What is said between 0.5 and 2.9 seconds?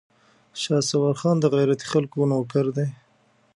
شهسوار خان د غيرتي خلکو نوکر دی.